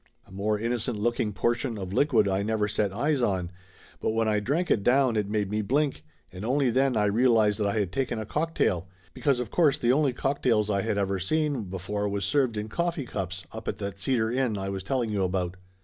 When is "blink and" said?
5.61-6.43